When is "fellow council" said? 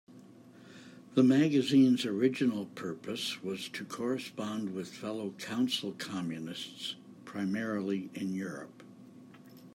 4.91-5.91